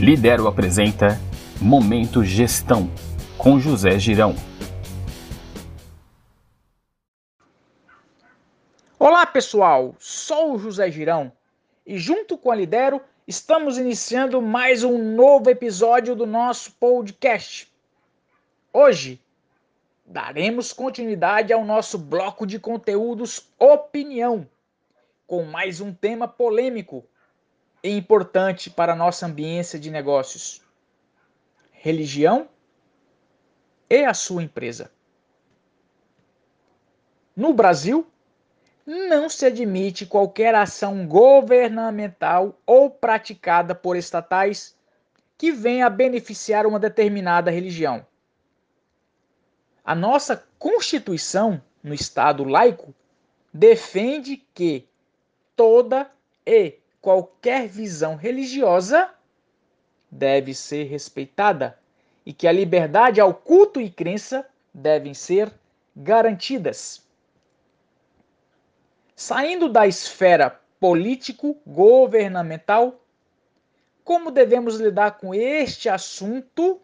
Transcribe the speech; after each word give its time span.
Lidero 0.00 0.48
apresenta 0.48 1.20
Momento 1.60 2.24
Gestão 2.24 2.90
com 3.36 3.60
José 3.60 3.98
Girão. 3.98 4.34
Olá 8.98 9.26
pessoal, 9.26 9.94
sou 9.98 10.54
o 10.54 10.58
José 10.58 10.90
Girão 10.90 11.30
e 11.86 11.98
junto 11.98 12.38
com 12.38 12.50
a 12.50 12.54
Lidero 12.54 13.02
estamos 13.28 13.76
iniciando 13.76 14.40
mais 14.40 14.82
um 14.84 14.96
novo 15.14 15.50
episódio 15.50 16.16
do 16.16 16.26
nosso 16.26 16.72
podcast. 16.80 17.70
Hoje 18.72 19.20
daremos 20.06 20.72
continuidade 20.72 21.52
ao 21.52 21.62
nosso 21.62 21.98
bloco 21.98 22.46
de 22.46 22.58
conteúdos 22.58 23.50
Opinião, 23.58 24.48
com 25.26 25.44
mais 25.44 25.78
um 25.78 25.92
tema 25.92 26.26
polêmico 26.26 27.04
e 27.82 27.90
importante 27.90 28.70
para 28.70 28.92
a 28.92 28.96
nossa 28.96 29.26
ambiência 29.26 29.78
de 29.78 29.90
negócios: 29.90 30.62
religião 31.70 32.48
e 33.88 34.04
a 34.04 34.14
sua 34.14 34.42
empresa. 34.42 34.90
No 37.34 37.54
Brasil, 37.54 38.06
não 38.86 39.28
se 39.28 39.46
admite 39.46 40.04
qualquer 40.04 40.54
ação 40.54 41.06
governamental 41.06 42.58
ou 42.66 42.90
praticada 42.90 43.74
por 43.74 43.96
estatais 43.96 44.76
que 45.38 45.52
venha 45.52 45.86
a 45.86 45.90
beneficiar 45.90 46.66
uma 46.66 46.78
determinada 46.78 47.50
religião. 47.50 48.04
A 49.84 49.94
nossa 49.94 50.44
Constituição, 50.58 51.62
no 51.82 51.94
Estado 51.94 52.44
laico, 52.44 52.94
defende 53.52 54.36
que 54.52 54.86
toda 55.56 56.10
e 56.44 56.79
qualquer 57.00 57.66
visão 57.66 58.16
religiosa 58.16 59.10
deve 60.10 60.52
ser 60.54 60.84
respeitada 60.84 61.78
e 62.24 62.32
que 62.32 62.46
a 62.46 62.52
liberdade 62.52 63.20
ao 63.20 63.32
culto 63.32 63.80
e 63.80 63.90
crença 63.90 64.46
devem 64.72 65.12
ser 65.14 65.52
garantidas. 65.96 67.04
Saindo 69.16 69.68
da 69.68 69.84
esfera 69.86 70.60
político-governamental, 70.78 73.00
como 74.04 74.30
devemos 74.30 74.76
lidar 74.76 75.18
com 75.18 75.34
este 75.34 75.88
assunto 75.88 76.80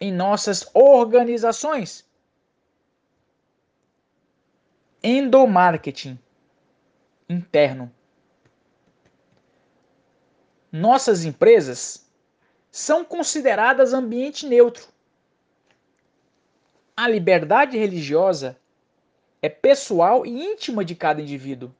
em 0.00 0.10
nossas 0.12 0.68
organizações? 0.74 2.10
Endomarketing 5.02 6.18
interno 7.28 7.92
nossas 10.72 11.24
empresas 11.24 12.10
são 12.70 13.04
consideradas 13.04 13.92
ambiente 13.92 14.46
neutro. 14.46 14.88
A 16.96 17.06
liberdade 17.06 17.76
religiosa 17.76 18.56
é 19.42 19.48
pessoal 19.48 20.24
e 20.24 20.30
íntima 20.30 20.84
de 20.84 20.94
cada 20.94 21.20
indivíduo. 21.20 21.70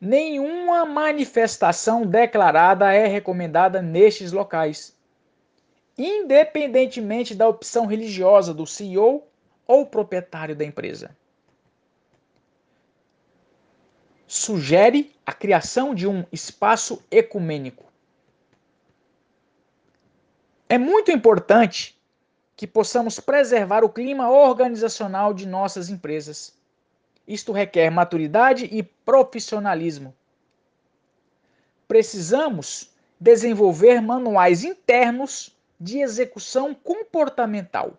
Nenhuma 0.00 0.84
manifestação 0.84 2.04
declarada 2.04 2.92
é 2.92 3.06
recomendada 3.06 3.80
nestes 3.80 4.32
locais, 4.32 4.94
independentemente 5.96 7.34
da 7.34 7.48
opção 7.48 7.86
religiosa 7.86 8.52
do 8.52 8.66
CEO 8.66 9.26
ou 9.66 9.86
proprietário 9.86 10.54
da 10.56 10.64
empresa. 10.64 11.16
sugere 14.26 15.15
a 15.26 15.32
criação 15.32 15.92
de 15.92 16.06
um 16.06 16.24
espaço 16.30 17.02
ecumênico. 17.10 17.84
É 20.68 20.78
muito 20.78 21.10
importante 21.10 22.00
que 22.54 22.66
possamos 22.66 23.18
preservar 23.18 23.84
o 23.84 23.88
clima 23.88 24.30
organizacional 24.30 25.34
de 25.34 25.46
nossas 25.46 25.90
empresas. 25.90 26.56
Isto 27.26 27.52
requer 27.52 27.90
maturidade 27.90 28.66
e 28.66 28.84
profissionalismo. 28.84 30.14
Precisamos 31.88 32.92
desenvolver 33.18 34.00
manuais 34.00 34.62
internos 34.62 35.56
de 35.78 35.98
execução 35.98 36.72
comportamental. 36.72 37.98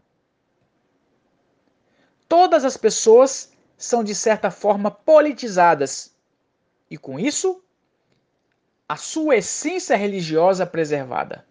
Todas 2.28 2.66
as 2.66 2.78
pessoas 2.78 3.52
são, 3.78 4.04
de 4.04 4.16
certa 4.16 4.50
forma, 4.50 4.90
politizadas 4.90 6.17
e 6.90 6.98
com 6.98 7.20
isso, 7.20 7.62
a 8.88 8.96
sua 8.96 9.36
essência 9.38 9.96
religiosa 9.96 10.66
preservada. 10.66 11.46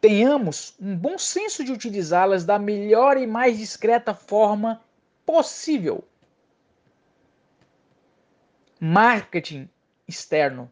Tenhamos 0.00 0.74
um 0.80 0.96
bom 0.96 1.16
senso 1.18 1.64
de 1.64 1.72
utilizá-las 1.72 2.44
da 2.44 2.58
melhor 2.58 3.16
e 3.16 3.26
mais 3.26 3.58
discreta 3.58 4.14
forma 4.14 4.82
possível. 5.24 6.04
Marketing 8.78 9.68
externo. 10.06 10.70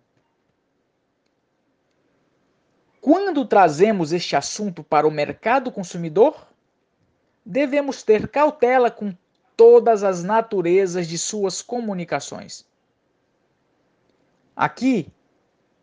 Quando 3.01 3.45
trazemos 3.45 4.13
este 4.13 4.37
assunto 4.37 4.85
para 4.85 5.09
o 5.09 5.11
mercado 5.11 5.73
consumidor, 5.73 6.47
devemos 7.45 8.03
ter 8.03 8.29
cautela 8.29 8.91
com 8.91 9.13
todas 9.57 10.03
as 10.03 10.23
naturezas 10.23 11.07
de 11.07 11.19
suas 11.19 11.63
comunicações. 11.63 12.65
Aqui, 14.55 15.11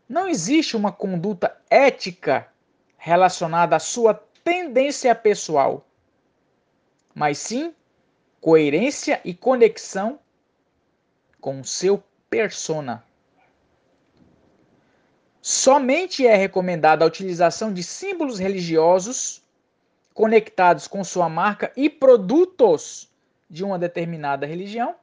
não 0.08 0.28
existe 0.28 0.76
uma 0.76 0.92
conduta 0.92 1.56
ética 1.68 2.48
relacionada 2.96 3.76
à 3.76 3.78
sua 3.78 4.14
tendência 4.44 5.14
pessoal, 5.14 5.86
mas 7.14 7.38
sim 7.38 7.74
coerência 8.40 9.20
e 9.24 9.34
conexão 9.34 10.18
com 11.40 11.60
o 11.60 11.64
seu 11.64 12.02
persona. 12.28 13.04
Somente 15.42 16.26
é 16.26 16.36
recomendada 16.36 17.04
a 17.04 17.08
utilização 17.08 17.72
de 17.72 17.82
símbolos 17.82 18.38
religiosos 18.38 19.42
conectados 20.12 20.86
com 20.86 21.02
sua 21.02 21.28
marca 21.28 21.72
e 21.76 21.88
produtos 21.88 23.09
de 23.50 23.64
uma 23.64 23.78
determinada 23.78 24.46
religião, 24.46 24.94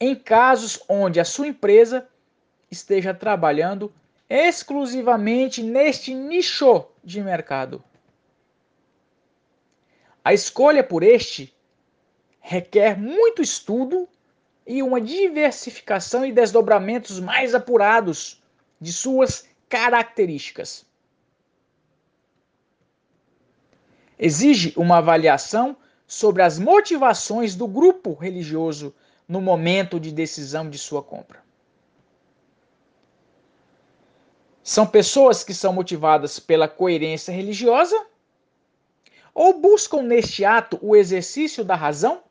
em 0.00 0.14
casos 0.14 0.82
onde 0.88 1.20
a 1.20 1.24
sua 1.24 1.46
empresa 1.46 2.08
esteja 2.70 3.12
trabalhando 3.12 3.92
exclusivamente 4.28 5.62
neste 5.62 6.14
nicho 6.14 6.86
de 7.04 7.20
mercado. 7.20 7.84
A 10.24 10.32
escolha 10.32 10.82
por 10.82 11.02
este 11.02 11.54
requer 12.40 12.98
muito 12.98 13.42
estudo 13.42 14.08
e 14.66 14.82
uma 14.82 15.00
diversificação 15.00 16.24
e 16.24 16.32
desdobramentos 16.32 17.20
mais 17.20 17.54
apurados 17.54 18.42
de 18.80 18.92
suas 18.92 19.46
características. 19.68 20.86
Exige 24.18 24.72
uma 24.76 24.98
avaliação 24.98 25.76
sobre 26.06 26.42
as 26.42 26.58
motivações 26.58 27.54
do 27.54 27.66
grupo 27.66 28.14
religioso 28.14 28.94
no 29.28 29.40
momento 29.40 29.98
de 29.98 30.12
decisão 30.12 30.68
de 30.68 30.78
sua 30.78 31.02
compra. 31.02 31.42
São 34.62 34.86
pessoas 34.86 35.44
que 35.44 35.52
são 35.52 35.72
motivadas 35.72 36.38
pela 36.38 36.68
coerência 36.68 37.32
religiosa 37.32 38.06
ou 39.34 39.60
buscam 39.60 40.02
neste 40.02 40.44
ato 40.44 40.78
o 40.80 40.94
exercício 40.94 41.64
da 41.64 41.74
razão 41.74 42.22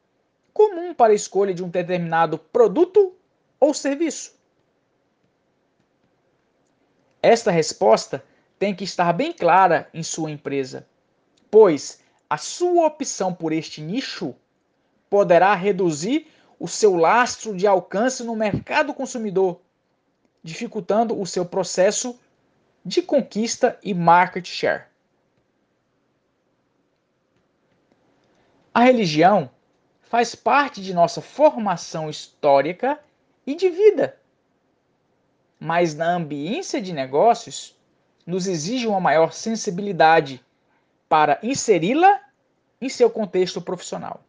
comum 0.53 0.93
para 0.93 1.11
a 1.11 1.15
escolha 1.15 1.53
de 1.53 1.63
um 1.63 1.69
determinado 1.69 2.37
produto 2.37 3.13
ou 3.59 3.73
serviço? 3.73 4.35
Esta 7.21 7.51
resposta 7.51 8.23
tem 8.57 8.75
que 8.75 8.83
estar 8.83 9.11
bem 9.13 9.31
clara 9.31 9.89
em 9.93 10.03
sua 10.03 10.31
empresa, 10.31 10.87
pois 11.49 12.02
a 12.29 12.37
sua 12.37 12.87
opção 12.87 13.33
por 13.33 13.51
este 13.51 13.81
nicho 13.81 14.35
poderá 15.09 15.53
reduzir 15.53 16.27
o 16.59 16.67
seu 16.67 16.95
lastro 16.95 17.55
de 17.55 17.67
alcance 17.67 18.23
no 18.23 18.35
mercado 18.35 18.93
consumidor, 18.93 19.59
dificultando 20.43 21.19
o 21.19 21.25
seu 21.25 21.45
processo 21.45 22.19
de 22.85 23.01
conquista 23.01 23.77
e 23.83 23.93
market 23.93 24.47
share. 24.47 24.85
A 28.73 28.81
religião 28.81 29.51
faz 30.01 30.33
parte 30.33 30.81
de 30.81 30.93
nossa 30.93 31.21
formação 31.21 32.09
histórica 32.09 32.99
e 33.45 33.53
de 33.55 33.69
vida. 33.69 34.17
Mas 35.59 35.93
na 35.93 36.15
ambiência 36.15 36.81
de 36.81 36.91
negócios, 36.91 37.77
nos 38.25 38.47
exige 38.47 38.87
uma 38.87 38.99
maior 38.99 39.31
sensibilidade 39.31 40.43
para 41.07 41.39
inseri-la 41.43 42.19
em 42.81 42.89
seu 42.89 43.09
contexto 43.09 43.61
profissional. 43.61 44.23